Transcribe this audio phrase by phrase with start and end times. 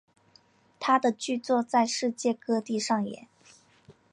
[0.79, 3.27] 他的剧作在世界各地上演。